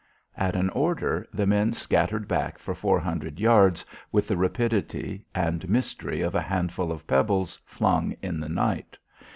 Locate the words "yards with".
3.39-4.27